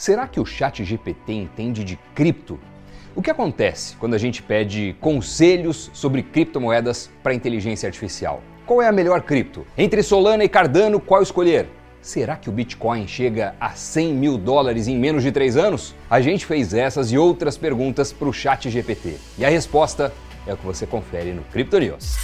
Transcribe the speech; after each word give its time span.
Será 0.00 0.26
que 0.26 0.40
o 0.40 0.46
Chat 0.46 0.82
GPT 0.82 1.30
entende 1.34 1.84
de 1.84 1.98
cripto? 2.14 2.58
O 3.14 3.20
que 3.20 3.30
acontece 3.30 3.96
quando 3.96 4.14
a 4.14 4.18
gente 4.18 4.42
pede 4.42 4.96
conselhos 4.98 5.90
sobre 5.92 6.22
criptomoedas 6.22 7.10
para 7.22 7.34
inteligência 7.34 7.86
artificial? 7.86 8.42
Qual 8.64 8.80
é 8.80 8.88
a 8.88 8.92
melhor 8.92 9.20
cripto? 9.20 9.66
Entre 9.76 10.02
Solana 10.02 10.42
e 10.42 10.48
Cardano, 10.48 11.00
qual 11.00 11.22
escolher? 11.22 11.68
Será 12.00 12.34
que 12.36 12.48
o 12.48 12.52
Bitcoin 12.52 13.06
chega 13.06 13.54
a 13.60 13.72
100 13.72 14.14
mil 14.14 14.38
dólares 14.38 14.88
em 14.88 14.98
menos 14.98 15.22
de 15.22 15.30
3 15.30 15.58
anos? 15.58 15.94
A 16.08 16.18
gente 16.22 16.46
fez 16.46 16.72
essas 16.72 17.12
e 17.12 17.18
outras 17.18 17.58
perguntas 17.58 18.10
para 18.10 18.26
o 18.26 18.32
Chat 18.32 18.70
GPT. 18.70 19.18
E 19.36 19.44
a 19.44 19.50
resposta 19.50 20.14
é 20.46 20.54
o 20.54 20.56
que 20.56 20.64
você 20.64 20.86
confere 20.86 21.34
no 21.34 21.42
Crypto 21.52 21.78
News. 21.78 22.14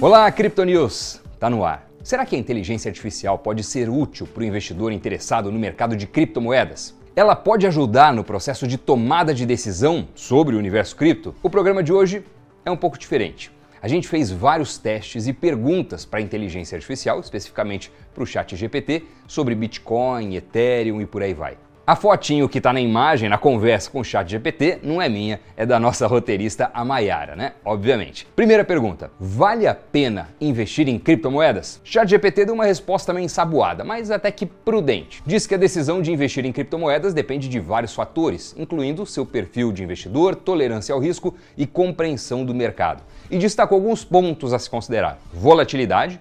Olá, 0.00 0.30
Crypto 0.30 0.62
News! 0.62 1.20
Tá 1.40 1.50
no 1.50 1.64
ar. 1.64 1.91
Será 2.02 2.26
que 2.26 2.34
a 2.34 2.38
inteligência 2.38 2.88
artificial 2.88 3.38
pode 3.38 3.62
ser 3.62 3.88
útil 3.88 4.26
para 4.26 4.42
o 4.42 4.44
investidor 4.44 4.90
interessado 4.90 5.52
no 5.52 5.58
mercado 5.58 5.94
de 5.94 6.04
criptomoedas? 6.04 6.98
Ela 7.14 7.36
pode 7.36 7.64
ajudar 7.64 8.12
no 8.12 8.24
processo 8.24 8.66
de 8.66 8.76
tomada 8.76 9.32
de 9.32 9.46
decisão 9.46 10.08
sobre 10.12 10.56
o 10.56 10.58
universo 10.58 10.96
cripto? 10.96 11.32
O 11.44 11.48
programa 11.48 11.80
de 11.80 11.92
hoje 11.92 12.24
é 12.64 12.70
um 12.72 12.76
pouco 12.76 12.98
diferente. 12.98 13.52
A 13.80 13.86
gente 13.86 14.08
fez 14.08 14.32
vários 14.32 14.78
testes 14.78 15.28
e 15.28 15.32
perguntas 15.32 16.04
para 16.04 16.18
a 16.18 16.22
inteligência 16.22 16.74
artificial, 16.74 17.20
especificamente 17.20 17.92
para 18.12 18.24
o 18.24 18.26
chat 18.26 18.56
GPT, 18.56 19.04
sobre 19.28 19.54
Bitcoin, 19.54 20.34
Ethereum 20.34 21.00
e 21.00 21.06
por 21.06 21.22
aí 21.22 21.34
vai. 21.34 21.56
A 21.84 21.96
fotinho 21.96 22.48
que 22.48 22.58
está 22.58 22.72
na 22.72 22.80
imagem, 22.80 23.28
na 23.28 23.36
conversa 23.36 23.90
com 23.90 23.98
o 23.98 24.04
chat 24.04 24.30
GPT, 24.30 24.78
não 24.84 25.02
é 25.02 25.08
minha, 25.08 25.40
é 25.56 25.66
da 25.66 25.80
nossa 25.80 26.06
roteirista 26.06 26.70
a 26.72 26.84
Mayara, 26.84 27.34
né? 27.34 27.54
Obviamente. 27.64 28.24
Primeira 28.36 28.64
pergunta: 28.64 29.10
vale 29.18 29.66
a 29.66 29.74
pena 29.74 30.28
investir 30.40 30.88
em 30.88 30.96
criptomoedas? 30.96 31.80
Chat 31.82 32.08
GPT 32.08 32.44
deu 32.44 32.54
uma 32.54 32.66
resposta 32.66 33.12
meio 33.12 33.24
ensaboada, 33.24 33.82
mas 33.82 34.12
até 34.12 34.30
que 34.30 34.46
prudente. 34.46 35.20
Diz 35.26 35.44
que 35.44 35.56
a 35.56 35.58
decisão 35.58 36.00
de 36.00 36.12
investir 36.12 36.44
em 36.46 36.52
criptomoedas 36.52 37.12
depende 37.12 37.48
de 37.48 37.58
vários 37.58 37.92
fatores, 37.92 38.54
incluindo 38.56 39.04
seu 39.04 39.26
perfil 39.26 39.72
de 39.72 39.82
investidor, 39.82 40.36
tolerância 40.36 40.94
ao 40.94 41.00
risco 41.00 41.34
e 41.58 41.66
compreensão 41.66 42.44
do 42.44 42.54
mercado. 42.54 43.02
E 43.28 43.38
destacou 43.38 43.74
alguns 43.78 44.04
pontos 44.04 44.52
a 44.52 44.58
se 44.60 44.70
considerar: 44.70 45.18
volatilidade, 45.34 46.20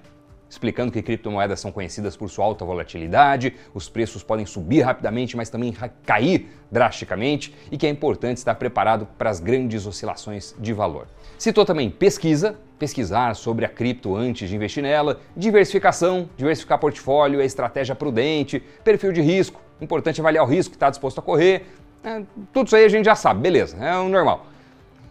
explicando 0.51 0.91
que 0.91 1.01
criptomoedas 1.01 1.61
são 1.61 1.71
conhecidas 1.71 2.17
por 2.17 2.29
sua 2.29 2.43
alta 2.43 2.65
volatilidade, 2.65 3.55
os 3.73 3.87
preços 3.87 4.21
podem 4.21 4.45
subir 4.45 4.81
rapidamente, 4.81 5.37
mas 5.37 5.49
também 5.49 5.73
cair 6.05 6.49
drasticamente 6.69 7.55
e 7.71 7.77
que 7.77 7.87
é 7.87 7.89
importante 7.89 8.37
estar 8.37 8.55
preparado 8.55 9.07
para 9.17 9.29
as 9.29 9.39
grandes 9.39 9.85
oscilações 9.85 10.53
de 10.59 10.73
valor. 10.73 11.07
Citou 11.37 11.63
também 11.63 11.89
pesquisa, 11.89 12.59
pesquisar 12.77 13.33
sobre 13.33 13.63
a 13.63 13.69
cripto 13.69 14.13
antes 14.13 14.49
de 14.49 14.55
investir 14.57 14.83
nela, 14.83 15.21
diversificação, 15.37 16.29
diversificar 16.35 16.79
portfólio, 16.79 17.39
a 17.39 17.45
estratégia 17.45 17.95
prudente, 17.95 18.61
perfil 18.83 19.13
de 19.13 19.21
risco, 19.21 19.61
importante 19.79 20.19
avaliar 20.19 20.43
o 20.43 20.47
risco 20.47 20.71
que 20.71 20.75
está 20.75 20.89
disposto 20.89 21.19
a 21.19 21.21
correr, 21.21 21.65
é, 22.03 22.23
tudo 22.51 22.67
isso 22.67 22.75
aí 22.75 22.83
a 22.83 22.89
gente 22.89 23.05
já 23.05 23.15
sabe, 23.15 23.39
beleza, 23.39 23.77
é 23.77 23.95
o 23.95 24.09
normal. 24.09 24.47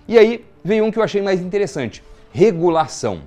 E 0.06 0.18
aí 0.18 0.44
veio 0.62 0.84
um 0.84 0.90
que 0.90 0.98
eu 0.98 1.02
achei 1.02 1.22
mais 1.22 1.40
interessante: 1.40 2.04
regulação. 2.30 3.22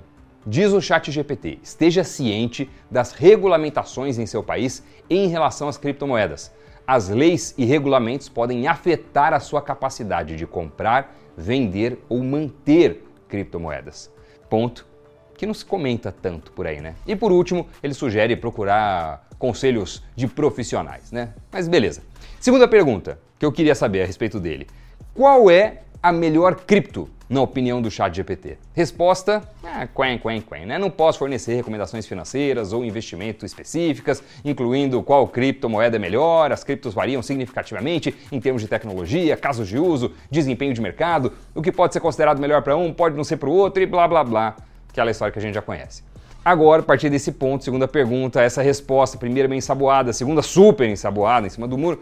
Diz 0.46 0.72
o 0.72 0.80
Chat 0.80 1.10
GPT: 1.10 1.58
esteja 1.62 2.04
ciente 2.04 2.68
das 2.90 3.12
regulamentações 3.12 4.18
em 4.18 4.26
seu 4.26 4.42
país 4.42 4.84
em 5.08 5.28
relação 5.28 5.68
às 5.68 5.78
criptomoedas. 5.78 6.52
As 6.86 7.08
leis 7.08 7.54
e 7.56 7.64
regulamentos 7.64 8.28
podem 8.28 8.66
afetar 8.66 9.32
a 9.32 9.40
sua 9.40 9.62
capacidade 9.62 10.36
de 10.36 10.46
comprar, 10.46 11.16
vender 11.34 11.98
ou 12.10 12.22
manter 12.22 13.02
criptomoedas. 13.26 14.12
Ponto 14.50 14.86
que 15.34 15.46
não 15.46 15.54
se 15.54 15.64
comenta 15.64 16.12
tanto 16.12 16.52
por 16.52 16.66
aí, 16.66 16.80
né? 16.80 16.94
E 17.06 17.16
por 17.16 17.32
último, 17.32 17.66
ele 17.82 17.94
sugere 17.94 18.36
procurar 18.36 19.26
conselhos 19.38 20.04
de 20.14 20.26
profissionais, 20.26 21.10
né? 21.10 21.32
Mas 21.50 21.66
beleza. 21.66 22.02
Segunda 22.38 22.68
pergunta 22.68 23.18
que 23.38 23.46
eu 23.46 23.50
queria 23.50 23.74
saber 23.74 24.02
a 24.02 24.06
respeito 24.06 24.38
dele: 24.38 24.66
qual 25.14 25.50
é 25.50 25.84
a 26.02 26.12
melhor 26.12 26.54
cripto 26.54 27.08
na 27.28 27.40
opinião 27.40 27.80
do 27.80 27.90
chat 27.90 28.14
GPT? 28.14 28.58
Resposta, 28.74 29.42
ah, 29.62 29.86
quen, 29.86 30.18
quen, 30.18 30.40
quen, 30.40 30.66
né? 30.66 30.78
Não 30.78 30.90
posso 30.90 31.18
fornecer 31.18 31.54
recomendações 31.54 32.06
financeiras 32.06 32.72
ou 32.72 32.84
investimento 32.84 33.46
específicas, 33.46 34.22
incluindo 34.44 35.02
qual 35.02 35.26
criptomoeda 35.28 35.96
é 35.96 35.98
melhor, 35.98 36.52
as 36.52 36.62
criptos 36.62 36.94
variam 36.94 37.22
significativamente 37.22 38.14
em 38.30 38.40
termos 38.40 38.62
de 38.62 38.68
tecnologia, 38.68 39.36
casos 39.36 39.68
de 39.68 39.78
uso, 39.78 40.12
desempenho 40.30 40.74
de 40.74 40.80
mercado, 40.80 41.32
o 41.54 41.62
que 41.62 41.72
pode 41.72 41.92
ser 41.92 42.00
considerado 42.00 42.40
melhor 42.40 42.62
para 42.62 42.76
um 42.76 42.92
pode 42.92 43.16
não 43.16 43.24
ser 43.24 43.36
para 43.36 43.48
o 43.48 43.52
outro 43.52 43.82
e 43.82 43.86
blá 43.86 44.06
blá 44.06 44.22
blá, 44.22 44.56
aquela 44.88 45.10
história 45.10 45.32
que 45.32 45.38
a 45.38 45.42
gente 45.42 45.54
já 45.54 45.62
conhece. 45.62 46.02
Agora, 46.44 46.82
a 46.82 46.84
partir 46.84 47.08
desse 47.08 47.32
ponto, 47.32 47.64
segunda 47.64 47.88
pergunta, 47.88 48.42
essa 48.42 48.60
resposta, 48.60 49.16
primeira 49.16 49.48
bem 49.48 49.58
ensaboada, 49.58 50.12
segunda 50.12 50.42
super 50.42 50.86
ensaboada 50.86 51.46
em 51.46 51.50
cima 51.50 51.66
do 51.66 51.78
muro, 51.78 52.00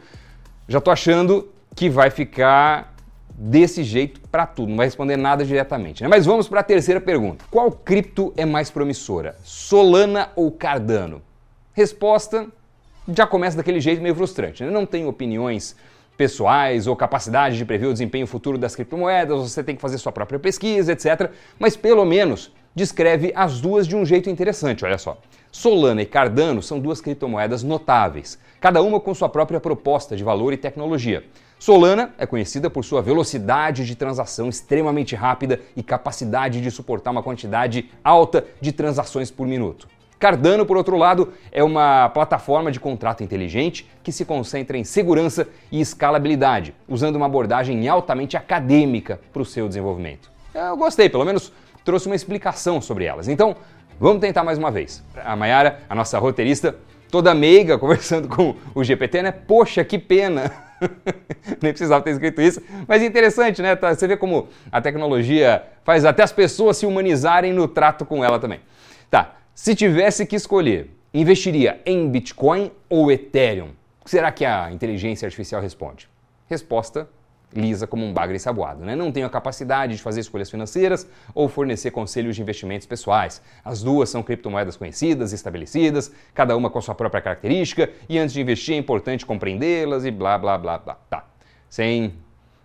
já 0.66 0.80
tô 0.80 0.90
achando 0.90 1.48
que 1.76 1.88
vai 1.88 2.10
ficar 2.10 2.91
desse 3.36 3.82
jeito 3.82 4.20
para 4.30 4.46
tudo, 4.46 4.70
não 4.70 4.76
vai 4.76 4.86
responder 4.86 5.16
nada 5.16 5.44
diretamente. 5.44 6.02
Né? 6.02 6.08
Mas 6.08 6.26
vamos 6.26 6.48
para 6.48 6.60
a 6.60 6.64
terceira 6.64 7.00
pergunta: 7.00 7.44
qual 7.50 7.70
cripto 7.70 8.32
é 8.36 8.44
mais 8.44 8.70
promissora, 8.70 9.36
Solana 9.42 10.30
ou 10.36 10.50
Cardano? 10.50 11.22
Resposta 11.72 12.46
já 13.08 13.26
começa 13.26 13.56
daquele 13.56 13.80
jeito 13.80 14.02
meio 14.02 14.14
frustrante. 14.14 14.62
Né? 14.62 14.70
Não 14.70 14.86
tenho 14.86 15.08
opiniões 15.08 15.74
pessoais 16.16 16.86
ou 16.86 16.94
capacidade 16.94 17.56
de 17.56 17.64
prever 17.64 17.86
o 17.86 17.92
desempenho 17.92 18.26
futuro 18.26 18.58
das 18.58 18.76
criptomoedas, 18.76 19.50
você 19.50 19.64
tem 19.64 19.74
que 19.74 19.82
fazer 19.82 19.98
sua 19.98 20.12
própria 20.12 20.38
pesquisa, 20.38 20.92
etc. 20.92 21.30
Mas 21.58 21.76
pelo 21.76 22.04
menos 22.04 22.52
descreve 22.74 23.32
as 23.34 23.60
duas 23.60 23.86
de 23.86 23.96
um 23.96 24.04
jeito 24.04 24.30
interessante, 24.30 24.84
olha 24.84 24.98
só. 24.98 25.18
Solana 25.50 26.00
e 26.00 26.06
Cardano 26.06 26.62
são 26.62 26.80
duas 26.80 27.00
criptomoedas 27.00 27.62
notáveis, 27.62 28.38
cada 28.60 28.80
uma 28.80 28.98
com 29.00 29.12
sua 29.14 29.28
própria 29.28 29.60
proposta 29.60 30.16
de 30.16 30.24
valor 30.24 30.52
e 30.52 30.56
tecnologia. 30.56 31.24
Solana 31.62 32.12
é 32.18 32.26
conhecida 32.26 32.68
por 32.68 32.84
sua 32.84 33.00
velocidade 33.00 33.86
de 33.86 33.94
transação 33.94 34.48
extremamente 34.48 35.14
rápida 35.14 35.60
e 35.76 35.80
capacidade 35.80 36.60
de 36.60 36.68
suportar 36.72 37.12
uma 37.12 37.22
quantidade 37.22 37.88
alta 38.02 38.44
de 38.60 38.72
transações 38.72 39.30
por 39.30 39.46
minuto. 39.46 39.86
Cardano, 40.18 40.66
por 40.66 40.76
outro 40.76 40.96
lado, 40.96 41.32
é 41.52 41.62
uma 41.62 42.08
plataforma 42.08 42.72
de 42.72 42.80
contrato 42.80 43.22
inteligente 43.22 43.88
que 44.02 44.10
se 44.10 44.24
concentra 44.24 44.76
em 44.76 44.82
segurança 44.82 45.46
e 45.70 45.80
escalabilidade, 45.80 46.74
usando 46.88 47.14
uma 47.14 47.26
abordagem 47.26 47.86
altamente 47.86 48.36
acadêmica 48.36 49.20
para 49.32 49.42
o 49.42 49.44
seu 49.44 49.68
desenvolvimento. 49.68 50.32
Eu 50.52 50.76
gostei, 50.76 51.08
pelo 51.08 51.24
menos 51.24 51.52
trouxe 51.84 52.06
uma 52.06 52.16
explicação 52.16 52.80
sobre 52.80 53.04
elas. 53.04 53.28
Então, 53.28 53.54
vamos 54.00 54.20
tentar 54.20 54.42
mais 54.42 54.58
uma 54.58 54.72
vez. 54.72 55.00
A 55.14 55.36
Mayara, 55.36 55.78
a 55.88 55.94
nossa 55.94 56.18
roteirista, 56.18 56.74
toda 57.12 57.34
meiga, 57.34 57.78
conversando 57.78 58.26
com 58.26 58.56
o 58.74 58.82
GPT, 58.82 59.22
né? 59.22 59.30
Poxa, 59.30 59.84
que 59.84 59.98
pena! 59.98 60.50
Nem 61.62 61.70
precisava 61.70 62.02
ter 62.02 62.10
escrito 62.10 62.42
isso, 62.42 62.60
mas 62.88 63.02
interessante, 63.02 63.62
né? 63.62 63.76
Tá, 63.76 63.94
você 63.94 64.08
vê 64.08 64.16
como 64.16 64.48
a 64.72 64.80
tecnologia 64.80 65.62
faz 65.84 66.04
até 66.04 66.24
as 66.24 66.32
pessoas 66.32 66.76
se 66.78 66.86
humanizarem 66.86 67.52
no 67.52 67.68
trato 67.68 68.04
com 68.04 68.24
ela 68.24 68.40
também. 68.40 68.60
Tá, 69.08 69.36
se 69.54 69.76
tivesse 69.76 70.26
que 70.26 70.34
escolher, 70.34 70.90
investiria 71.14 71.80
em 71.86 72.08
Bitcoin 72.08 72.72
ou 72.88 73.12
Ethereum? 73.12 73.68
O 74.00 74.04
que 74.04 74.10
será 74.10 74.32
que 74.32 74.44
a 74.44 74.72
inteligência 74.72 75.26
artificial 75.26 75.62
responde? 75.62 76.08
Resposta 76.48 77.08
lisa 77.54 77.86
como 77.86 78.04
um 78.04 78.12
bagre 78.12 78.38
saboado. 78.38 78.84
Né? 78.84 78.94
Não 78.96 79.12
tenho 79.12 79.26
a 79.26 79.30
capacidade 79.30 79.96
de 79.96 80.02
fazer 80.02 80.20
escolhas 80.20 80.50
financeiras 80.50 81.06
ou 81.34 81.48
fornecer 81.48 81.90
conselhos 81.90 82.36
de 82.36 82.42
investimentos 82.42 82.86
pessoais. 82.86 83.42
As 83.64 83.82
duas 83.82 84.08
são 84.08 84.22
criptomoedas 84.22 84.76
conhecidas, 84.76 85.32
estabelecidas, 85.32 86.12
cada 86.34 86.56
uma 86.56 86.70
com 86.70 86.80
sua 86.80 86.94
própria 86.94 87.20
característica, 87.20 87.90
e 88.08 88.18
antes 88.18 88.32
de 88.32 88.40
investir 88.40 88.74
é 88.74 88.78
importante 88.78 89.26
compreendê-las 89.26 90.04
e 90.04 90.10
blá 90.10 90.38
blá 90.38 90.58
blá 90.58 90.78
blá. 90.78 90.94
Tá. 91.08 91.26
Sem 91.68 92.14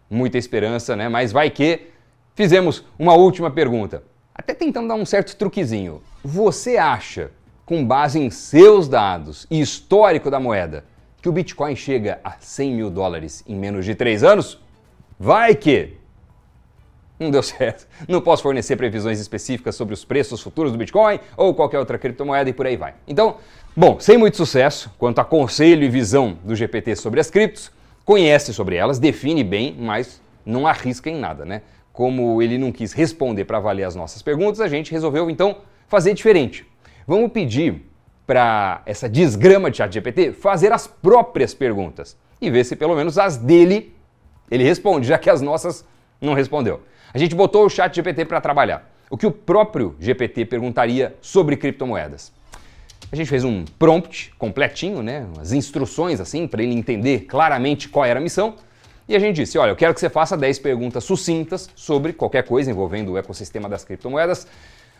muita 0.09 0.37
esperança, 0.37 0.95
né? 0.95 1.09
Mas 1.09 1.31
vai 1.31 1.49
que 1.49 1.87
fizemos 2.35 2.83
uma 2.97 3.13
última 3.13 3.51
pergunta. 3.51 4.03
Até 4.33 4.53
tentando 4.53 4.87
dar 4.87 4.95
um 4.95 5.05
certo 5.05 5.35
truquezinho. 5.35 6.01
Você 6.23 6.77
acha, 6.77 7.31
com 7.65 7.85
base 7.85 8.19
em 8.19 8.29
seus 8.29 8.87
dados 8.87 9.47
e 9.49 9.59
histórico 9.59 10.29
da 10.29 10.39
moeda, 10.39 10.85
que 11.21 11.27
o 11.27 11.31
Bitcoin 11.31 11.75
chega 11.75 12.19
a 12.23 12.33
100 12.39 12.75
mil 12.75 12.89
dólares 12.89 13.43
em 13.47 13.55
menos 13.55 13.83
de 13.83 13.95
3 13.95 14.23
anos? 14.23 14.61
Vai 15.19 15.55
que 15.55 15.97
não 17.19 17.31
deu 17.31 17.41
certo. 17.43 17.87
Não 18.07 18.21
posso 18.21 18.43
fornecer 18.43 18.75
previsões 18.75 19.19
específicas 19.19 19.75
sobre 19.75 19.93
os 19.93 20.05
preços 20.05 20.41
futuros 20.41 20.71
do 20.71 20.77
Bitcoin 20.77 21.19
ou 21.35 21.53
qualquer 21.53 21.79
outra 21.79 21.97
criptomoeda 21.97 22.49
e 22.49 22.53
por 22.53 22.65
aí 22.65 22.77
vai. 22.77 22.93
Então, 23.07 23.37
bom, 23.75 23.99
sem 23.99 24.17
muito 24.17 24.37
sucesso 24.37 24.91
quanto 24.97 25.19
a 25.19 25.25
conselho 25.25 25.83
e 25.83 25.89
visão 25.89 26.37
do 26.43 26.55
GPT 26.55 26.95
sobre 26.95 27.19
as 27.19 27.29
criptos, 27.29 27.71
conhece 28.05 28.53
sobre 28.53 28.75
elas, 28.75 28.99
define 28.99 29.43
bem, 29.43 29.75
mas 29.77 30.21
não 30.45 30.65
arrisca 30.65 31.09
em 31.09 31.17
nada, 31.17 31.43
né? 31.43 31.61
Como 31.91 32.41
ele 32.41 32.57
não 32.57 32.71
quis 32.71 32.93
responder 32.93 33.45
para 33.45 33.57
avaliar 33.57 33.87
as 33.87 33.95
nossas 33.95 34.21
perguntas, 34.21 34.61
a 34.61 34.67
gente 34.67 34.91
resolveu 34.91 35.29
então 35.29 35.57
fazer 35.87 36.13
diferente. 36.13 36.65
Vamos 37.07 37.31
pedir 37.31 37.83
para 38.25 38.81
essa 38.85 39.09
desgrama 39.09 39.71
de 39.71 39.77
chat 39.77 39.93
GPT 39.93 40.33
fazer 40.33 40.71
as 40.71 40.85
próprias 40.85 41.53
perguntas 41.53 42.17
e 42.39 42.51
ver 42.51 42.65
se 42.65 42.75
pelo 42.75 42.95
menos 42.95 43.17
as 43.17 43.37
dele 43.37 43.96
ele 44.49 44.63
responde, 44.63 45.07
já 45.07 45.17
que 45.17 45.29
as 45.29 45.41
nossas 45.41 45.85
não 46.21 46.33
respondeu. 46.33 46.81
A 47.13 47.17
gente 47.17 47.35
botou 47.35 47.65
o 47.65 47.69
chat 47.69 47.95
GPT 47.95 48.25
para 48.25 48.41
trabalhar. 48.41 48.89
O 49.09 49.17
que 49.17 49.25
o 49.25 49.31
próprio 49.31 49.95
GPT 49.99 50.45
perguntaria 50.45 51.15
sobre 51.21 51.55
criptomoedas. 51.55 52.31
A 53.11 53.15
gente 53.15 53.29
fez 53.29 53.43
um 53.45 53.63
prompt 53.79 54.33
completinho, 54.37 55.01
né, 55.01 55.25
as 55.39 55.53
instruções 55.53 56.19
assim 56.19 56.45
para 56.45 56.61
ele 56.61 56.73
entender 56.73 57.21
claramente 57.21 57.87
qual 57.87 58.03
era 58.03 58.19
a 58.19 58.21
missão. 58.21 58.55
E 59.07 59.15
a 59.15 59.19
gente 59.19 59.37
disse: 59.37 59.57
olha, 59.57 59.69
eu 59.69 59.75
quero 59.75 59.93
que 59.93 59.99
você 59.99 60.09
faça 60.09 60.35
10 60.35 60.59
perguntas 60.59 61.05
sucintas 61.05 61.69
sobre 61.73 62.11
qualquer 62.11 62.43
coisa 62.43 62.69
envolvendo 62.69 63.13
o 63.13 63.17
ecossistema 63.17 63.69
das 63.69 63.85
criptomoedas, 63.85 64.45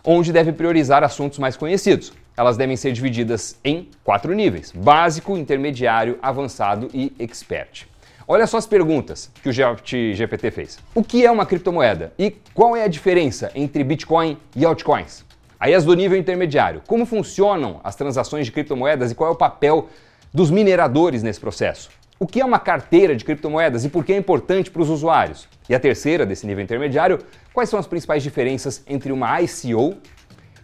onde 0.05 0.31
deve 0.31 0.53
priorizar 0.53 1.03
assuntos 1.03 1.38
mais 1.38 1.57
conhecidos. 1.57 2.13
Elas 2.38 2.55
devem 2.55 2.77
ser 2.77 2.94
divididas 2.94 3.59
em 3.61 3.89
quatro 4.05 4.33
níveis: 4.33 4.71
básico, 4.71 5.35
intermediário, 5.35 6.17
avançado 6.21 6.89
e 6.94 7.13
expert. 7.19 7.88
Olha 8.29 8.45
só 8.45 8.57
as 8.57 8.68
perguntas 8.68 9.31
que 9.41 9.47
o 9.47 9.53
GPT 9.53 10.51
fez. 10.51 10.77
O 10.94 11.01
que 11.01 11.25
é 11.25 11.31
uma 11.31 11.45
criptomoeda 11.45 12.12
e 12.19 12.35
qual 12.53 12.75
é 12.75 12.83
a 12.83 12.88
diferença 12.89 13.50
entre 13.56 13.85
Bitcoin 13.85 14.38
e 14.53 14.65
altcoins? 14.65 15.24
Aí 15.57 15.74
as 15.74 15.85
do 15.85 15.94
nível 15.94 16.18
intermediário. 16.18 16.81
Como 16.85 17.06
funcionam 17.06 17.79
as 17.85 17.95
transações 17.95 18.45
de 18.45 18.51
criptomoedas 18.51 19.12
e 19.12 19.15
qual 19.15 19.29
é 19.29 19.33
o 19.33 19.38
papel 19.38 19.88
dos 20.33 20.51
mineradores 20.51 21.24
nesse 21.24 21.39
processo? 21.39 21.89
O 22.19 22.27
que 22.27 22.41
é 22.41 22.45
uma 22.45 22.59
carteira 22.59 23.15
de 23.15 23.24
criptomoedas 23.24 23.85
e 23.85 23.89
por 23.89 24.03
que 24.03 24.12
é 24.12 24.18
importante 24.18 24.69
para 24.69 24.81
os 24.81 24.89
usuários? 24.89 25.47
E 25.69 25.73
a 25.73 25.80
terceira, 25.80 26.25
desse 26.25 26.45
nível 26.45 26.62
intermediário, 26.62 27.19
quais 27.53 27.69
são 27.69 27.80
as 27.80 27.88
principais 27.88 28.21
diferenças 28.23 28.83
entre 28.88 29.13
uma 29.13 29.41
ICO 29.41 29.95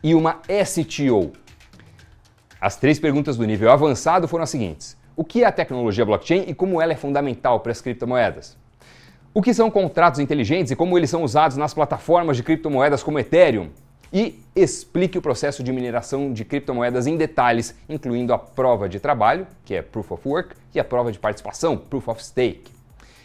e 0.03 0.13
uma 0.13 0.41
STO? 0.65 1.31
As 2.59 2.75
três 2.75 2.99
perguntas 2.99 3.37
do 3.37 3.45
nível 3.45 3.71
avançado 3.71 4.27
foram 4.27 4.43
as 4.43 4.49
seguintes: 4.49 4.97
o 5.15 5.23
que 5.23 5.43
é 5.43 5.47
a 5.47 5.51
tecnologia 5.51 6.05
blockchain 6.05 6.45
e 6.47 6.53
como 6.53 6.81
ela 6.81 6.93
é 6.93 6.95
fundamental 6.95 7.59
para 7.59 7.71
as 7.71 7.81
criptomoedas? 7.81 8.57
O 9.33 9.41
que 9.41 9.53
são 9.53 9.69
contratos 9.69 10.19
inteligentes 10.19 10.71
e 10.71 10.75
como 10.75 10.97
eles 10.97 11.09
são 11.09 11.23
usados 11.23 11.57
nas 11.57 11.73
plataformas 11.73 12.37
de 12.37 12.43
criptomoedas 12.43 13.03
como 13.03 13.19
Ethereum? 13.19 13.69
E 14.11 14.39
explique 14.55 15.17
o 15.17 15.21
processo 15.21 15.63
de 15.63 15.71
mineração 15.71 16.31
de 16.31 16.45
criptomoedas 16.45 17.07
em 17.07 17.17
detalhes, 17.17 17.75
incluindo 17.89 18.31
a 18.31 18.37
prova 18.37 18.87
de 18.87 18.99
trabalho, 18.99 19.47
que 19.65 19.73
é 19.73 19.81
Proof 19.81 20.11
of 20.11 20.27
Work, 20.27 20.55
e 20.73 20.79
a 20.79 20.83
prova 20.83 21.11
de 21.11 21.17
participação, 21.17 21.75
Proof 21.77 22.07
of 22.09 22.23
Stake. 22.23 22.71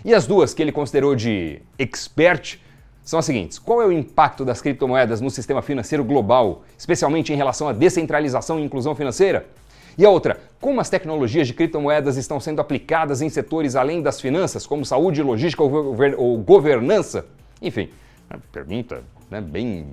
E 0.02 0.14
as 0.14 0.26
duas 0.26 0.55
que 0.55 0.62
ele 0.62 0.73
considerou 0.73 1.14
de 1.14 1.61
expert 1.79 2.58
são 3.02 3.19
as 3.19 3.26
seguintes: 3.26 3.58
qual 3.58 3.82
é 3.82 3.87
o 3.87 3.93
impacto 3.93 4.46
das 4.46 4.62
criptomoedas 4.62 5.20
no 5.20 5.31
sistema 5.31 5.61
financeiro 5.61 6.05
global, 6.05 6.62
especialmente 6.79 7.32
em 7.34 7.37
relação 7.37 7.69
à 7.69 7.73
descentralização 7.73 8.58
e 8.58 8.64
inclusão 8.64 8.94
financeira? 8.94 9.46
E 9.99 10.06
a 10.06 10.11
outra, 10.11 10.39
como 10.61 10.81
as 10.81 10.89
tecnologias 10.89 11.49
de 11.49 11.53
criptomoedas 11.53 12.17
estão 12.17 12.39
sendo 12.39 12.61
aplicadas 12.61 13.21
em 13.21 13.29
setores 13.29 13.75
além 13.75 14.00
das 14.00 14.21
finanças, 14.21 14.65
como 14.65 14.87
saúde, 14.87 15.21
logística 15.21 15.61
ou, 15.61 16.39
governança? 16.39 17.27
Enfim, 17.61 17.91
pergunta 18.53 19.03
né, 19.29 19.41
bem 19.41 19.87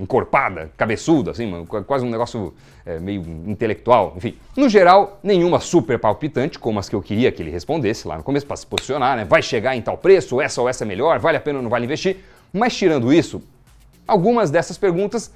encorpada, 0.00 0.70
cabeçuda, 0.74 1.32
assim, 1.32 1.66
quase 1.86 2.02
um 2.02 2.08
negócio 2.08 2.54
é, 2.86 2.98
meio 2.98 3.20
intelectual. 3.46 4.14
Enfim, 4.16 4.38
no 4.56 4.70
geral, 4.70 5.20
nenhuma 5.22 5.60
super 5.60 5.98
palpitante, 5.98 6.58
como 6.58 6.78
as 6.78 6.88
que 6.88 6.96
eu 6.96 7.02
queria 7.02 7.30
que 7.30 7.42
ele 7.42 7.50
respondesse 7.50 8.08
lá 8.08 8.16
no 8.16 8.22
começo, 8.22 8.46
para 8.46 8.56
se 8.56 8.66
posicionar, 8.66 9.18
né? 9.18 9.24
Vai 9.26 9.42
chegar 9.42 9.76
em 9.76 9.82
tal 9.82 9.98
preço, 9.98 10.40
essa 10.40 10.62
ou 10.62 10.68
essa 10.68 10.82
é 10.82 10.86
melhor, 10.86 11.18
vale 11.18 11.36
a 11.36 11.40
pena 11.40 11.58
ou 11.58 11.62
não 11.62 11.68
vale 11.68 11.84
investir? 11.84 12.24
Mas 12.50 12.74
tirando 12.74 13.12
isso, 13.12 13.42
algumas 14.08 14.50
dessas 14.50 14.78
perguntas 14.78 15.30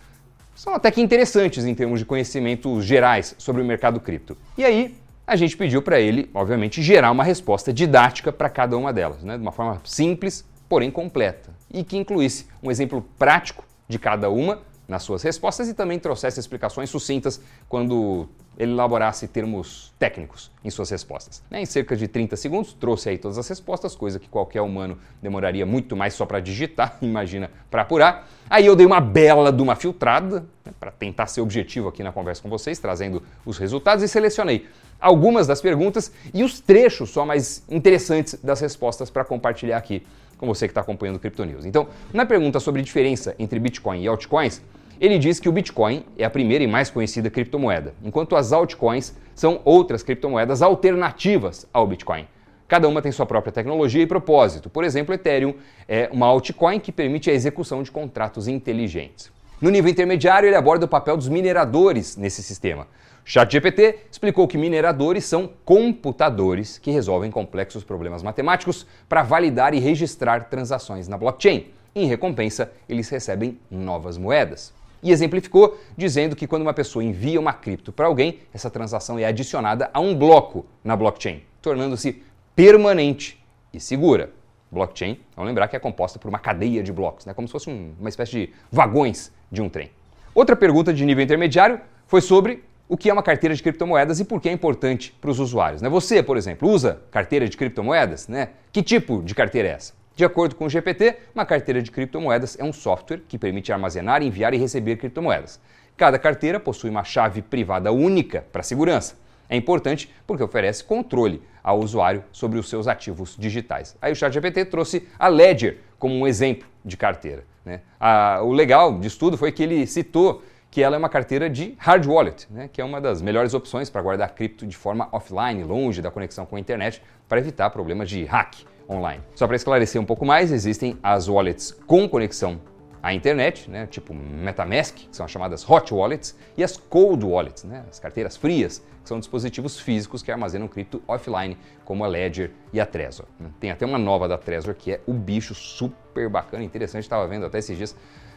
são 0.58 0.74
até 0.74 0.90
que 0.90 1.00
interessantes 1.00 1.64
em 1.64 1.72
termos 1.72 2.00
de 2.00 2.04
conhecimentos 2.04 2.84
gerais 2.84 3.32
sobre 3.38 3.62
o 3.62 3.64
mercado 3.64 4.00
cripto. 4.00 4.36
E 4.56 4.64
aí, 4.64 4.96
a 5.24 5.36
gente 5.36 5.56
pediu 5.56 5.80
para 5.80 6.00
ele, 6.00 6.28
obviamente, 6.34 6.82
gerar 6.82 7.12
uma 7.12 7.22
resposta 7.22 7.72
didática 7.72 8.32
para 8.32 8.48
cada 8.48 8.76
uma 8.76 8.92
delas, 8.92 9.22
né? 9.22 9.36
de 9.36 9.42
uma 9.42 9.52
forma 9.52 9.80
simples, 9.84 10.44
porém 10.68 10.90
completa, 10.90 11.50
e 11.72 11.84
que 11.84 11.96
incluísse 11.96 12.48
um 12.60 12.72
exemplo 12.72 13.06
prático 13.16 13.64
de 13.88 14.00
cada 14.00 14.30
uma 14.30 14.58
nas 14.88 15.02
suas 15.02 15.22
respostas 15.22 15.68
e 15.68 15.74
também 15.74 15.98
trouxesse 15.98 16.40
explicações 16.40 16.88
sucintas 16.88 17.38
quando 17.68 18.26
ele 18.56 18.72
elaborasse 18.72 19.28
termos 19.28 19.94
técnicos 19.98 20.50
em 20.64 20.70
suas 20.70 20.90
respostas. 20.90 21.42
Né, 21.50 21.60
em 21.60 21.66
cerca 21.66 21.94
de 21.94 22.08
30 22.08 22.34
segundos, 22.36 22.72
trouxe 22.72 23.10
aí 23.10 23.18
todas 23.18 23.36
as 23.36 23.46
respostas, 23.46 23.94
coisa 23.94 24.18
que 24.18 24.28
qualquer 24.28 24.62
humano 24.62 24.98
demoraria 25.22 25.66
muito 25.66 25.94
mais 25.94 26.14
só 26.14 26.24
para 26.24 26.40
digitar, 26.40 26.96
imagina, 27.02 27.50
para 27.70 27.82
apurar. 27.82 28.28
Aí 28.48 28.64
eu 28.64 28.74
dei 28.74 28.86
uma 28.86 29.00
bela 29.00 29.52
de 29.52 29.62
uma 29.62 29.76
filtrada, 29.76 30.40
né, 30.64 30.72
para 30.80 30.90
tentar 30.90 31.26
ser 31.26 31.42
objetivo 31.42 31.86
aqui 31.86 32.02
na 32.02 32.10
conversa 32.10 32.42
com 32.42 32.48
vocês, 32.48 32.78
trazendo 32.78 33.22
os 33.44 33.58
resultados, 33.58 34.02
e 34.02 34.08
selecionei 34.08 34.66
algumas 34.98 35.46
das 35.46 35.60
perguntas 35.60 36.10
e 36.34 36.42
os 36.42 36.58
trechos 36.58 37.10
só 37.10 37.24
mais 37.24 37.62
interessantes 37.68 38.34
das 38.42 38.60
respostas 38.60 39.10
para 39.10 39.24
compartilhar 39.24 39.76
aqui 39.76 40.04
com 40.36 40.46
você 40.46 40.66
que 40.66 40.72
está 40.72 40.80
acompanhando 40.80 41.16
o 41.16 41.18
Crypto 41.18 41.44
News. 41.44 41.64
Então, 41.64 41.88
na 42.12 42.24
pergunta 42.24 42.58
sobre 42.58 42.80
diferença 42.82 43.34
entre 43.38 43.58
Bitcoin 43.58 44.02
e 44.02 44.08
altcoins, 44.08 44.62
ele 45.00 45.18
diz 45.18 45.38
que 45.38 45.48
o 45.48 45.52
Bitcoin 45.52 46.04
é 46.16 46.24
a 46.24 46.30
primeira 46.30 46.64
e 46.64 46.66
mais 46.66 46.90
conhecida 46.90 47.30
criptomoeda, 47.30 47.94
enquanto 48.02 48.36
as 48.36 48.52
altcoins 48.52 49.14
são 49.34 49.60
outras 49.64 50.02
criptomoedas 50.02 50.62
alternativas 50.62 51.66
ao 51.72 51.86
Bitcoin. 51.86 52.26
Cada 52.66 52.86
uma 52.86 53.00
tem 53.00 53.10
sua 53.10 53.24
própria 53.24 53.52
tecnologia 53.52 54.02
e 54.02 54.06
propósito. 54.06 54.68
Por 54.68 54.84
exemplo, 54.84 55.14
Ethereum 55.14 55.54
é 55.88 56.10
uma 56.12 56.26
altcoin 56.26 56.78
que 56.78 56.92
permite 56.92 57.30
a 57.30 57.32
execução 57.32 57.82
de 57.82 57.90
contratos 57.90 58.46
inteligentes. 58.46 59.32
No 59.60 59.70
nível 59.70 59.90
intermediário, 59.90 60.46
ele 60.46 60.54
aborda 60.54 60.84
o 60.84 60.88
papel 60.88 61.16
dos 61.16 61.28
mineradores 61.28 62.16
nesse 62.16 62.42
sistema. 62.42 62.86
ChatGPT 63.24 64.00
explicou 64.10 64.46
que 64.46 64.56
mineradores 64.56 65.24
são 65.24 65.50
computadores 65.64 66.78
que 66.78 66.90
resolvem 66.90 67.30
complexos 67.30 67.84
problemas 67.84 68.22
matemáticos 68.22 68.86
para 69.08 69.22
validar 69.22 69.74
e 69.74 69.78
registrar 69.78 70.48
transações 70.48 71.08
na 71.08 71.18
blockchain. 71.18 71.66
Em 71.94 72.06
recompensa, 72.06 72.72
eles 72.88 73.08
recebem 73.08 73.58
novas 73.70 74.16
moedas. 74.16 74.72
E 75.02 75.10
exemplificou 75.10 75.78
dizendo 75.96 76.34
que 76.34 76.46
quando 76.46 76.62
uma 76.62 76.74
pessoa 76.74 77.04
envia 77.04 77.38
uma 77.38 77.52
cripto 77.52 77.92
para 77.92 78.06
alguém, 78.06 78.40
essa 78.52 78.70
transação 78.70 79.18
é 79.18 79.24
adicionada 79.24 79.90
a 79.92 80.00
um 80.00 80.14
bloco 80.16 80.66
na 80.82 80.96
blockchain, 80.96 81.42
tornando-se 81.62 82.22
permanente 82.54 83.42
e 83.72 83.80
segura. 83.80 84.30
Blockchain, 84.70 85.18
vamos 85.34 85.48
lembrar 85.48 85.68
que 85.68 85.76
é 85.76 85.78
composta 85.78 86.18
por 86.18 86.28
uma 86.28 86.38
cadeia 86.38 86.82
de 86.82 86.92
blocos, 86.92 87.24
né? 87.24 87.32
como 87.32 87.48
se 87.48 87.52
fosse 87.52 87.70
um, 87.70 87.94
uma 87.98 88.08
espécie 88.08 88.32
de 88.32 88.52
vagões 88.70 89.32
de 89.50 89.62
um 89.62 89.68
trem. 89.68 89.90
Outra 90.34 90.54
pergunta 90.54 90.92
de 90.92 91.04
nível 91.06 91.24
intermediário 91.24 91.80
foi 92.06 92.20
sobre 92.20 92.62
o 92.88 92.96
que 92.96 93.10
é 93.10 93.12
uma 93.12 93.22
carteira 93.22 93.54
de 93.54 93.62
criptomoedas 93.62 94.20
e 94.20 94.24
por 94.24 94.40
que 94.40 94.48
é 94.48 94.52
importante 94.52 95.14
para 95.20 95.30
os 95.30 95.38
usuários. 95.38 95.82
Né? 95.82 95.88
Você, 95.88 96.22
por 96.22 96.36
exemplo, 96.36 96.68
usa 96.68 97.00
carteira 97.10 97.48
de 97.48 97.56
criptomoedas? 97.56 98.28
Né? 98.28 98.50
Que 98.72 98.82
tipo 98.82 99.22
de 99.22 99.34
carteira 99.34 99.68
é 99.68 99.72
essa? 99.72 99.97
De 100.18 100.24
acordo 100.24 100.56
com 100.56 100.64
o 100.64 100.68
GPT, 100.68 101.16
uma 101.32 101.46
carteira 101.46 101.80
de 101.80 101.92
criptomoedas 101.92 102.58
é 102.58 102.64
um 102.64 102.72
software 102.72 103.20
que 103.28 103.38
permite 103.38 103.72
armazenar, 103.72 104.20
enviar 104.20 104.52
e 104.52 104.56
receber 104.56 104.96
criptomoedas. 104.96 105.60
Cada 105.96 106.18
carteira 106.18 106.58
possui 106.58 106.90
uma 106.90 107.04
chave 107.04 107.40
privada 107.40 107.92
única 107.92 108.44
para 108.52 108.64
segurança. 108.64 109.16
É 109.48 109.54
importante 109.54 110.12
porque 110.26 110.42
oferece 110.42 110.82
controle 110.82 111.40
ao 111.62 111.78
usuário 111.78 112.24
sobre 112.32 112.58
os 112.58 112.68
seus 112.68 112.88
ativos 112.88 113.36
digitais. 113.38 113.96
Aí 114.02 114.10
o 114.10 114.16
ChatGPT 114.16 114.64
trouxe 114.64 115.06
a 115.16 115.28
Ledger 115.28 115.78
como 116.00 116.16
um 116.16 116.26
exemplo 116.26 116.66
de 116.84 116.96
carteira. 116.96 117.44
Né? 117.64 117.82
Ah, 118.00 118.40
o 118.42 118.50
legal 118.50 118.98
disso 118.98 119.20
tudo 119.20 119.38
foi 119.38 119.52
que 119.52 119.62
ele 119.62 119.86
citou 119.86 120.42
que 120.68 120.82
ela 120.82 120.96
é 120.96 120.98
uma 120.98 121.08
carteira 121.08 121.48
de 121.48 121.76
hard 121.78 122.04
wallet, 122.06 122.48
né, 122.50 122.68
que 122.72 122.80
é 122.80 122.84
uma 122.84 123.00
das 123.00 123.22
melhores 123.22 123.54
opções 123.54 123.88
para 123.88 124.02
guardar 124.02 124.34
cripto 124.34 124.66
de 124.66 124.76
forma 124.76 125.08
offline, 125.12 125.62
longe 125.62 126.02
da 126.02 126.10
conexão 126.10 126.44
com 126.44 126.56
a 126.56 126.60
internet, 126.60 127.00
para 127.28 127.38
evitar 127.38 127.70
problemas 127.70 128.10
de 128.10 128.24
hack 128.24 128.66
online. 128.88 129.22
Só 129.34 129.46
para 129.46 129.56
esclarecer 129.56 130.00
um 130.00 130.04
pouco 130.04 130.24
mais, 130.24 130.50
existem 130.50 130.98
as 131.02 131.28
wallets 131.28 131.72
com 131.86 132.08
conexão 132.08 132.60
à 133.02 133.14
internet, 133.14 133.70
né, 133.70 133.86
tipo 133.86 134.12
MetaMask, 134.12 134.94
que 134.94 135.08
são 135.16 135.24
as 135.24 135.30
chamadas 135.30 135.68
hot 135.68 135.92
wallets, 135.94 136.36
e 136.56 136.64
as 136.64 136.76
cold 136.76 137.24
wallets, 137.24 137.64
né, 137.64 137.84
as 137.88 138.00
carteiras 138.00 138.36
frias, 138.36 138.82
que 139.02 139.08
são 139.08 139.18
dispositivos 139.18 139.78
físicos 139.78 140.22
que 140.22 140.32
armazenam 140.32 140.66
cripto 140.66 141.02
offline, 141.06 141.56
como 141.84 142.04
a 142.04 142.08
Ledger 142.08 142.50
e 142.72 142.80
a 142.80 142.86
Trezor. 142.86 143.26
Tem 143.60 143.70
até 143.70 143.86
uma 143.86 143.98
nova 143.98 144.26
da 144.26 144.36
Trezor 144.36 144.74
que 144.74 144.92
é 144.92 145.00
o 145.06 145.12
bicho 145.12 145.54
super 145.54 146.28
bacana, 146.28 146.64
interessante, 146.64 147.04
estava 147.04 147.26
vendo 147.26 147.46
até 147.46 147.58
esses 147.58 147.76
dias 147.76 147.96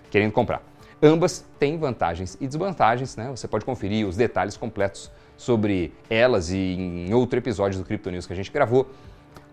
querendo 0.09 0.31
comprar. 0.31 0.61
Ambas 1.03 1.43
têm 1.57 1.79
vantagens 1.79 2.37
e 2.39 2.45
desvantagens, 2.45 3.15
né? 3.15 3.27
Você 3.31 3.47
pode 3.47 3.65
conferir 3.65 4.07
os 4.07 4.15
detalhes 4.15 4.55
completos 4.55 5.09
sobre 5.35 5.91
elas 6.07 6.51
e 6.51 6.57
em 6.57 7.11
outro 7.11 7.39
episódio 7.39 7.79
do 7.79 7.85
Crypto 7.85 8.11
News 8.11 8.27
que 8.27 8.33
a 8.33 8.35
gente 8.35 8.51
gravou. 8.51 8.87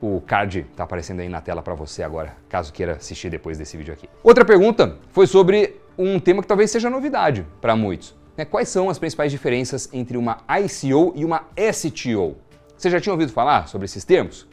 O 0.01 0.21
card 0.21 0.61
está 0.71 0.85
aparecendo 0.85 1.21
aí 1.21 1.29
na 1.29 1.41
tela 1.41 1.61
para 1.61 1.75
você 1.75 2.03
agora, 2.03 2.37
caso 2.49 2.73
queira 2.73 2.93
assistir 2.93 3.31
depois 3.31 3.59
desse 3.59 3.77
vídeo 3.77 3.93
aqui. 3.93 4.09
Outra 4.23 4.45
pergunta 4.45 4.97
foi 5.11 5.27
sobre 5.27 5.81
um 5.99 6.21
tema 6.21 6.41
que 6.41 6.49
talvez 6.49 6.71
seja 6.71 6.89
novidade 6.89 7.45
para 7.61 7.75
muitos. 7.75 8.15
Né? 8.37 8.45
Quais 8.45 8.69
são 8.69 8.89
as 8.89 8.99
principais 8.99 9.33
diferenças 9.33 9.89
entre 9.93 10.17
uma 10.17 10.39
ICO 10.49 11.13
e 11.17 11.25
uma 11.25 11.45
STO? 11.73 12.37
Você 12.77 12.89
já 12.89 13.01
tinha 13.01 13.13
ouvido 13.13 13.33
falar 13.33 13.67
sobre 13.67 13.87
esses 13.87 14.05
termos? 14.05 14.47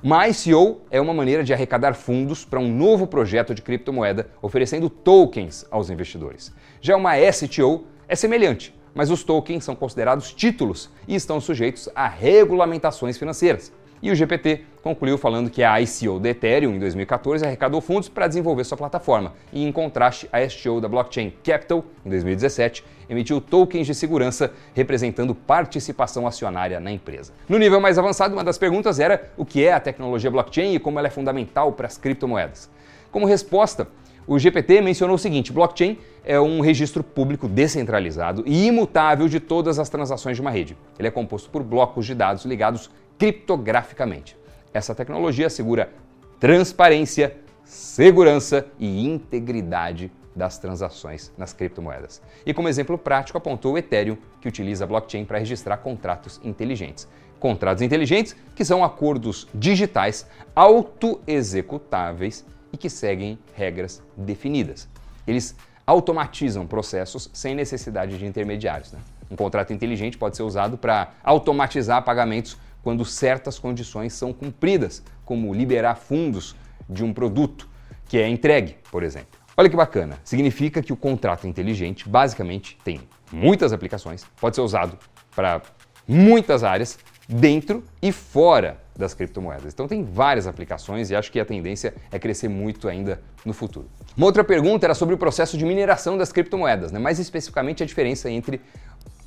Uma 0.00 0.28
ICO 0.28 0.82
é 0.90 1.00
uma 1.00 1.12
maneira 1.12 1.42
de 1.42 1.52
arrecadar 1.52 1.94
fundos 1.94 2.44
para 2.44 2.60
um 2.60 2.68
novo 2.68 3.06
projeto 3.06 3.52
de 3.52 3.62
criptomoeda, 3.62 4.28
oferecendo 4.40 4.88
tokens 4.88 5.66
aos 5.70 5.90
investidores. 5.90 6.54
Já 6.80 6.94
uma 6.96 7.14
STO 7.32 7.84
é 8.06 8.14
semelhante, 8.14 8.72
mas 8.94 9.10
os 9.10 9.24
tokens 9.24 9.64
são 9.64 9.74
considerados 9.74 10.32
títulos 10.32 10.88
e 11.08 11.16
estão 11.16 11.40
sujeitos 11.40 11.88
a 11.94 12.06
regulamentações 12.06 13.18
financeiras. 13.18 13.72
E 14.04 14.10
o 14.10 14.14
GPT 14.14 14.64
concluiu 14.82 15.16
falando 15.16 15.48
que 15.48 15.62
a 15.62 15.80
ICO 15.80 16.20
da 16.20 16.28
Ethereum 16.28 16.74
em 16.74 16.78
2014 16.78 17.42
arrecadou 17.42 17.80
fundos 17.80 18.06
para 18.06 18.28
desenvolver 18.28 18.62
sua 18.62 18.76
plataforma. 18.76 19.32
E 19.50 19.64
em 19.64 19.72
contraste, 19.72 20.28
a 20.30 20.46
STO 20.46 20.78
da 20.78 20.86
blockchain 20.86 21.32
Capital 21.42 21.82
em 22.04 22.10
2017 22.10 22.84
emitiu 23.08 23.40
tokens 23.40 23.86
de 23.86 23.94
segurança 23.94 24.52
representando 24.74 25.34
participação 25.34 26.26
acionária 26.26 26.78
na 26.80 26.92
empresa. 26.92 27.32
No 27.48 27.56
nível 27.56 27.80
mais 27.80 27.98
avançado, 27.98 28.34
uma 28.34 28.44
das 28.44 28.58
perguntas 28.58 29.00
era 29.00 29.32
o 29.38 29.44
que 29.46 29.64
é 29.64 29.72
a 29.72 29.80
tecnologia 29.80 30.30
blockchain 30.30 30.74
e 30.74 30.78
como 30.78 30.98
ela 30.98 31.08
é 31.08 31.10
fundamental 31.10 31.72
para 31.72 31.86
as 31.86 31.96
criptomoedas. 31.96 32.68
Como 33.10 33.24
resposta, 33.24 33.88
o 34.26 34.38
GPT 34.38 34.82
mencionou 34.82 35.16
o 35.16 35.18
seguinte: 35.18 35.50
blockchain 35.50 35.98
é 36.24 36.40
um 36.40 36.60
registro 36.60 37.02
público 37.02 37.46
descentralizado 37.46 38.42
e 38.46 38.66
imutável 38.66 39.28
de 39.28 39.40
todas 39.40 39.78
as 39.78 39.88
transações 39.88 40.36
de 40.36 40.40
uma 40.40 40.50
rede. 40.50 40.76
Ele 40.98 41.08
é 41.08 41.10
composto 41.10 41.50
por 41.50 41.62
blocos 41.62 42.06
de 42.06 42.14
dados 42.14 42.44
ligados 42.44 42.90
criptograficamente. 43.18 44.36
Essa 44.72 44.94
tecnologia 44.94 45.46
assegura 45.46 45.92
transparência, 46.40 47.36
segurança 47.64 48.66
e 48.78 49.06
integridade 49.06 50.10
das 50.34 50.58
transações 50.58 51.32
nas 51.38 51.52
criptomoedas. 51.52 52.20
E 52.44 52.52
como 52.52 52.68
exemplo 52.68 52.98
prático, 52.98 53.38
apontou 53.38 53.74
o 53.74 53.78
Ethereum, 53.78 54.18
que 54.40 54.48
utiliza 54.48 54.84
a 54.84 54.86
blockchain 54.86 55.24
para 55.24 55.38
registrar 55.38 55.76
contratos 55.78 56.40
inteligentes. 56.42 57.08
Contratos 57.38 57.82
inteligentes 57.82 58.34
que 58.54 58.64
são 58.64 58.82
acordos 58.82 59.46
digitais 59.54 60.26
autoexecutáveis 60.54 62.44
e 62.72 62.76
que 62.76 62.90
seguem 62.90 63.38
regras 63.54 64.02
definidas. 64.16 64.88
Eles 65.26 65.54
automatizam 65.86 66.66
processos 66.66 67.30
sem 67.32 67.54
necessidade 67.54 68.18
de 68.18 68.26
intermediários. 68.26 68.92
Né? 68.92 68.98
Um 69.30 69.36
contrato 69.36 69.72
inteligente 69.72 70.18
pode 70.18 70.36
ser 70.36 70.42
usado 70.42 70.76
para 70.76 71.12
automatizar 71.22 72.02
pagamentos 72.02 72.56
quando 72.84 73.04
certas 73.04 73.58
condições 73.58 74.12
são 74.12 74.32
cumpridas, 74.32 75.02
como 75.24 75.52
liberar 75.54 75.96
fundos 75.96 76.54
de 76.88 77.02
um 77.02 77.14
produto 77.14 77.66
que 78.06 78.18
é 78.18 78.28
entregue, 78.28 78.76
por 78.92 79.02
exemplo. 79.02 79.40
Olha 79.56 79.70
que 79.70 79.76
bacana, 79.76 80.18
significa 80.22 80.82
que 80.82 80.92
o 80.92 80.96
contrato 80.96 81.46
inteligente 81.46 82.08
basicamente 82.08 82.76
tem 82.84 83.00
muitas 83.32 83.72
aplicações, 83.72 84.26
pode 84.38 84.54
ser 84.54 84.62
usado 84.62 84.98
para 85.34 85.62
muitas 86.06 86.62
áreas 86.62 86.98
dentro 87.26 87.82
e 88.02 88.12
fora 88.12 88.78
das 88.96 89.14
criptomoedas. 89.14 89.72
Então 89.72 89.88
tem 89.88 90.04
várias 90.04 90.46
aplicações 90.46 91.10
e 91.10 91.16
acho 91.16 91.32
que 91.32 91.40
a 91.40 91.44
tendência 91.44 91.94
é 92.12 92.18
crescer 92.18 92.48
muito 92.48 92.86
ainda 92.86 93.20
no 93.44 93.52
futuro. 93.52 93.88
Uma 94.16 94.26
outra 94.26 94.44
pergunta 94.44 94.86
era 94.86 94.94
sobre 94.94 95.14
o 95.14 95.18
processo 95.18 95.56
de 95.56 95.64
mineração 95.64 96.16
das 96.16 96.30
criptomoedas, 96.30 96.92
né? 96.92 96.98
mais 96.98 97.18
especificamente 97.18 97.82
a 97.82 97.86
diferença 97.86 98.30
entre 98.30 98.60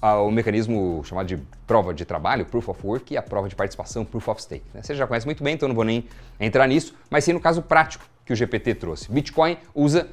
o 0.01 0.31
mecanismo 0.31 1.01
chamado 1.03 1.27
de 1.27 1.37
prova 1.65 1.93
de 1.93 2.05
trabalho, 2.05 2.45
Proof 2.45 2.69
of 2.69 2.85
Work, 2.85 3.13
e 3.13 3.17
a 3.17 3.21
prova 3.21 3.49
de 3.49 3.55
participação, 3.55 4.05
Proof 4.05 4.27
of 4.27 4.41
Stake. 4.41 4.65
Né? 4.73 4.81
Você 4.81 4.95
já 4.95 5.07
conhece 5.07 5.25
muito 5.25 5.43
bem, 5.43 5.55
então 5.55 5.67
não 5.67 5.75
vou 5.75 5.83
nem 5.83 6.05
entrar 6.39 6.67
nisso, 6.67 6.95
mas 7.09 7.23
sim 7.23 7.33
no 7.33 7.39
caso 7.39 7.61
prático 7.61 8.05
que 8.25 8.33
o 8.33 8.35
GPT 8.35 8.75
trouxe. 8.75 9.11
Bitcoin 9.11 9.57
usa 9.73 10.07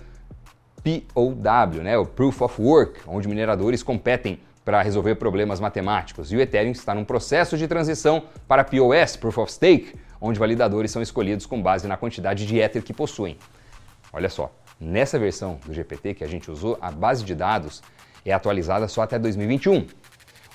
POW, 0.82 1.82
né? 1.82 1.98
o 1.98 2.06
Proof 2.06 2.42
of 2.42 2.60
Work, 2.60 3.00
onde 3.06 3.28
mineradores 3.28 3.82
competem 3.82 4.40
para 4.64 4.80
resolver 4.80 5.16
problemas 5.16 5.60
matemáticos. 5.60 6.32
E 6.32 6.36
o 6.36 6.40
Ethereum 6.40 6.72
está 6.72 6.94
num 6.94 7.04
processo 7.04 7.58
de 7.58 7.68
transição 7.68 8.22
para 8.48 8.64
POS, 8.64 9.16
Proof 9.16 9.38
of 9.38 9.52
Stake, 9.52 9.94
onde 10.20 10.38
validadores 10.38 10.90
são 10.90 11.02
escolhidos 11.02 11.44
com 11.44 11.60
base 11.60 11.86
na 11.86 11.96
quantidade 11.96 12.46
de 12.46 12.58
Ether 12.58 12.82
que 12.82 12.94
possuem. 12.94 13.36
Olha 14.10 14.30
só, 14.30 14.50
nessa 14.80 15.18
versão 15.18 15.58
do 15.66 15.74
GPT 15.74 16.14
que 16.14 16.24
a 16.24 16.26
gente 16.26 16.50
usou, 16.50 16.78
a 16.80 16.90
base 16.90 17.24
de 17.24 17.34
dados 17.34 17.82
é 18.25 18.33
atualizada 18.33 18.88
só 18.88 19.02
até 19.02 19.19
2021. 19.19 19.87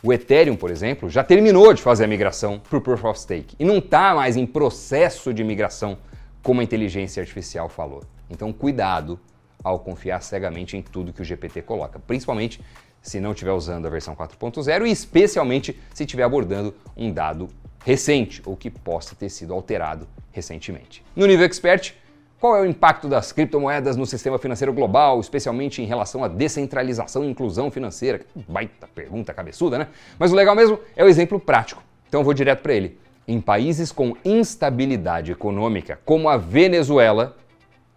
O 0.02 0.14
Ethereum, 0.14 0.56
por 0.56 0.72
exemplo, 0.72 1.10
já 1.10 1.24
terminou 1.24 1.74
de 1.74 1.82
fazer 1.82 2.06
a 2.06 2.08
migração 2.08 2.60
para 2.60 2.78
o 2.78 2.82
Proof 2.82 3.04
of 3.04 3.20
Stake 3.20 3.56
e 3.60 3.66
não 3.66 3.80
está 3.80 4.16
mais 4.16 4.38
em 4.38 4.46
processo 4.46 5.34
de 5.34 5.44
migração, 5.44 5.98
como 6.42 6.62
a 6.62 6.64
inteligência 6.64 7.22
artificial 7.22 7.68
falou. 7.68 8.04
Então, 8.30 8.54
cuidado 8.54 9.20
ao 9.62 9.80
confiar 9.80 10.22
cegamente 10.22 10.78
em 10.78 10.82
tudo 10.82 11.12
que 11.12 11.22
o 11.22 11.26
GPT 11.26 11.62
coloca, 11.64 12.00
principalmente 12.00 12.62
se 13.02 13.20
não 13.20 13.32
estiver 13.32 13.52
usando 13.52 13.86
a 13.88 13.90
versão 13.90 14.16
4.0 14.16 14.88
e 14.88 14.92
especialmente 14.92 15.78
se 15.94 16.04
estiver 16.04 16.24
abordando 16.24 16.74
um 16.96 17.12
dado 17.12 17.50
recente 17.86 18.42
ou 18.46 18.56
que 18.56 18.70
possa 18.70 19.16
ter 19.16 19.30
sido 19.30 19.54
alterado 19.54 20.08
recentemente. 20.32 21.04
No 21.16 21.26
nível 21.26 21.46
expert, 21.46 21.94
qual 22.40 22.56
é 22.56 22.62
o 22.62 22.66
impacto 22.66 23.10
das 23.10 23.34
criptomoedas 23.34 23.98
no 23.98 24.06
sistema 24.06 24.40
financeiro 24.40 24.72
global, 24.72 25.20
especialmente 25.20 25.82
em 25.82 25.86
relação 25.86 26.24
à 26.24 26.28
descentralização 26.30 27.24
e 27.26 27.28
inclusão 27.30 27.70
financeira? 27.70 28.22
Baita 28.48 28.88
pergunta 28.88 29.34
cabeçuda, 29.34 29.78
né? 29.78 29.88
Mas 30.18 30.32
o 30.32 30.36
legal 30.36 30.56
mesmo 30.56 30.80
é 30.96 31.04
o 31.04 31.08
exemplo 31.10 31.38
prático. 31.38 31.84
Então 32.08 32.22
eu 32.22 32.24
vou 32.24 32.34
direto 32.34 32.62
para 32.62 32.74
ele. 32.74 32.98
Em 33.28 33.42
países 33.42 33.92
com 33.92 34.16
instabilidade 34.24 35.34
econômica, 35.34 36.00
como 36.06 36.30
a 36.30 36.38
Venezuela, 36.38 37.36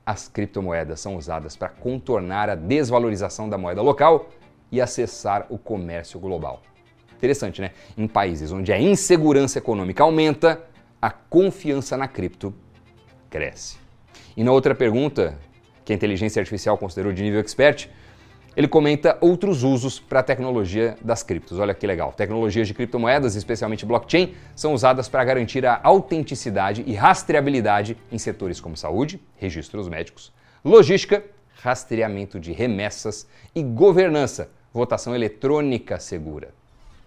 as 0.04 0.26
criptomoedas 0.26 0.98
são 0.98 1.16
usadas 1.16 1.54
para 1.54 1.68
contornar 1.68 2.50
a 2.50 2.56
desvalorização 2.56 3.48
da 3.48 3.56
moeda 3.56 3.80
local 3.80 4.28
e 4.72 4.80
acessar 4.80 5.46
o 5.50 5.56
comércio 5.56 6.18
global. 6.18 6.62
Interessante, 7.16 7.60
né? 7.60 7.70
Em 7.96 8.08
países 8.08 8.50
onde 8.50 8.72
a 8.72 8.80
insegurança 8.80 9.58
econômica 9.58 10.02
aumenta, 10.02 10.60
a 11.00 11.12
confiança 11.12 11.96
na 11.96 12.08
cripto 12.08 12.52
cresce. 13.30 13.81
E 14.36 14.44
na 14.44 14.52
outra 14.52 14.74
pergunta, 14.74 15.38
que 15.84 15.92
a 15.92 15.96
inteligência 15.96 16.40
artificial 16.40 16.78
considerou 16.78 17.12
de 17.12 17.22
nível 17.22 17.40
expert, 17.40 17.88
ele 18.54 18.68
comenta 18.68 19.16
outros 19.20 19.62
usos 19.62 19.98
para 19.98 20.20
a 20.20 20.22
tecnologia 20.22 20.96
das 21.00 21.22
criptos. 21.22 21.58
Olha 21.58 21.72
que 21.72 21.86
legal. 21.86 22.12
Tecnologias 22.12 22.68
de 22.68 22.74
criptomoedas, 22.74 23.34
especialmente 23.34 23.86
blockchain, 23.86 24.34
são 24.54 24.74
usadas 24.74 25.08
para 25.08 25.24
garantir 25.24 25.64
a 25.64 25.80
autenticidade 25.82 26.84
e 26.86 26.94
rastreabilidade 26.94 27.96
em 28.10 28.18
setores 28.18 28.60
como 28.60 28.76
saúde, 28.76 29.18
registros 29.38 29.88
médicos, 29.88 30.32
logística, 30.62 31.24
rastreamento 31.62 32.38
de 32.38 32.52
remessas 32.52 33.26
e 33.54 33.62
governança, 33.62 34.50
votação 34.72 35.14
eletrônica 35.14 35.98
segura. 35.98 36.50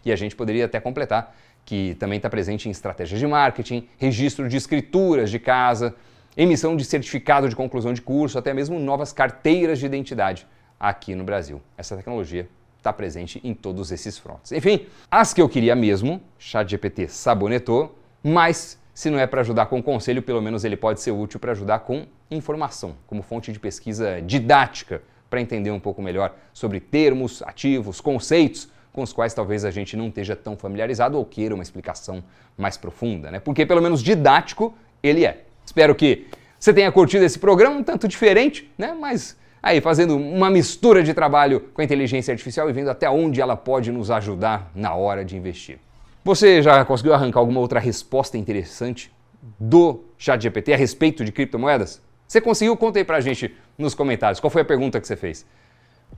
E 0.03 0.11
a 0.11 0.15
gente 0.15 0.35
poderia 0.35 0.65
até 0.65 0.79
completar 0.79 1.35
que 1.63 1.95
também 1.95 2.17
está 2.17 2.29
presente 2.29 2.67
em 2.67 2.71
estratégias 2.71 3.19
de 3.19 3.25
marketing, 3.25 3.87
registro 3.97 4.47
de 4.47 4.55
escrituras 4.55 5.31
de 5.31 5.39
casa, 5.39 5.95
emissão 6.37 6.75
de 6.75 6.83
certificado 6.83 7.47
de 7.47 7.55
conclusão 7.55 7.93
de 7.93 8.01
curso, 8.01 8.37
até 8.37 8.53
mesmo 8.53 8.79
novas 8.79 9.13
carteiras 9.13 9.79
de 9.79 9.85
identidade 9.85 10.47
aqui 10.79 11.15
no 11.15 11.23
Brasil. 11.23 11.61
Essa 11.77 11.95
tecnologia 11.95 12.47
está 12.77 12.91
presente 12.93 13.41
em 13.43 13.53
todos 13.53 13.91
esses 13.91 14.17
fronts. 14.17 14.51
Enfim, 14.51 14.85
as 15.09 15.33
que 15.33 15.41
eu 15.41 15.49
queria 15.49 15.75
mesmo, 15.75 16.21
ChatGPT 16.37 17.07
sabonetou, 17.07 17.97
mas 18.23 18.79
se 18.93 19.09
não 19.09 19.19
é 19.19 19.25
para 19.25 19.41
ajudar 19.41 19.65
com 19.65 19.81
conselho, 19.81 20.21
pelo 20.21 20.41
menos 20.41 20.63
ele 20.63 20.77
pode 20.77 21.01
ser 21.01 21.11
útil 21.11 21.39
para 21.39 21.51
ajudar 21.51 21.79
com 21.79 22.05
informação, 22.29 22.95
como 23.07 23.21
fonte 23.21 23.51
de 23.51 23.59
pesquisa 23.59 24.21
didática 24.21 25.01
para 25.29 25.41
entender 25.41 25.71
um 25.71 25.79
pouco 25.79 26.01
melhor 26.01 26.33
sobre 26.53 26.79
termos, 26.79 27.41
ativos, 27.43 27.99
conceitos 27.99 28.69
com 28.93 29.01
os 29.01 29.11
quais 29.11 29.33
talvez 29.33 29.65
a 29.65 29.71
gente 29.71 29.97
não 29.97 30.07
esteja 30.07 30.33
tão 30.37 30.55
familiarizado 30.55 31.17
ou 31.17 31.25
queira 31.25 31.53
uma 31.53 31.63
explicação 31.63 32.23
mais 32.57 32.77
profunda, 32.77 33.29
né? 33.29 33.41
Porque 33.41 33.65
pelo 33.65 33.81
menos 33.81 34.01
didático 34.01 34.73
ele 35.03 35.25
é. 35.25 35.43
Espero 35.65 35.95
que 35.95 36.27
você 36.59 36.73
tenha 36.73 36.91
curtido 36.91 37.25
esse 37.25 37.39
programa 37.39 37.77
um 37.77 37.83
tanto 37.83 38.07
diferente, 38.07 38.71
né? 38.77 38.95
Mas 38.99 39.37
aí 39.61 39.81
fazendo 39.81 40.15
uma 40.15 40.49
mistura 40.49 41.03
de 41.03 41.13
trabalho 41.13 41.59
com 41.73 41.81
a 41.81 41.83
inteligência 41.83 42.31
artificial 42.31 42.69
e 42.69 42.73
vendo 42.73 42.89
até 42.89 43.09
onde 43.09 43.41
ela 43.41 43.57
pode 43.57 43.91
nos 43.91 44.11
ajudar 44.11 44.71
na 44.75 44.93
hora 44.93 45.25
de 45.25 45.35
investir. 45.35 45.79
Você 46.23 46.61
já 46.61 46.83
conseguiu 46.85 47.13
arrancar 47.13 47.39
alguma 47.39 47.59
outra 47.59 47.79
resposta 47.79 48.37
interessante 48.37 49.11
do 49.59 50.03
ChatGPT 50.17 50.73
a 50.73 50.77
respeito 50.77 51.23
de 51.23 51.31
criptomoedas? 51.31 52.01
Você 52.27 52.41
conseguiu? 52.41 52.75
Conta 52.75 52.99
aí 52.99 53.05
pra 53.05 53.21
gente 53.21 53.55
nos 53.77 53.93
comentários. 53.93 54.39
Qual 54.39 54.49
foi 54.49 54.63
a 54.63 54.65
pergunta 54.65 54.99
que 54.99 55.07
você 55.07 55.15
fez? 55.15 55.45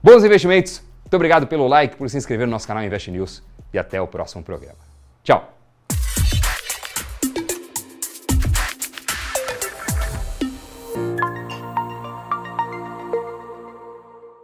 Bons 0.02 0.24
investimentos! 0.24 0.82
Muito 1.02 1.14
obrigado 1.14 1.46
pelo 1.46 1.66
like, 1.66 1.96
por 1.96 2.08
se 2.08 2.16
inscrever 2.16 2.46
no 2.46 2.52
nosso 2.52 2.66
canal 2.66 2.84
Invest 2.84 3.10
News 3.10 3.42
e 3.72 3.78
até 3.78 4.00
o 4.00 4.06
próximo 4.06 4.42
programa. 4.42 4.78
Tchau! 5.22 5.57